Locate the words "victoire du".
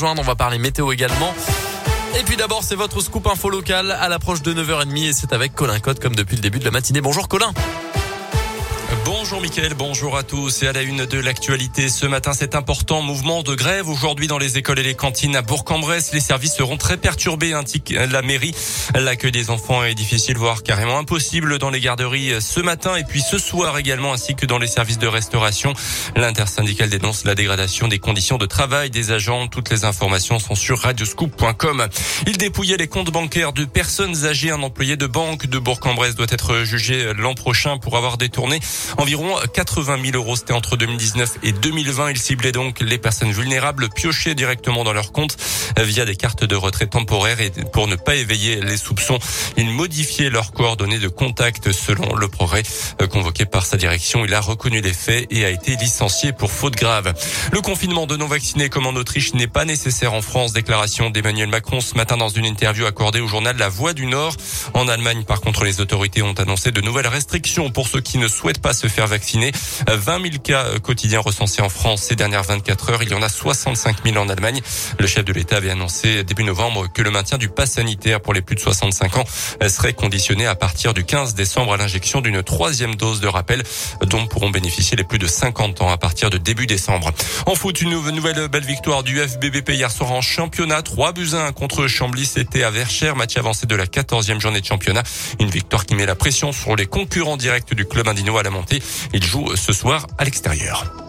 88.64-89.18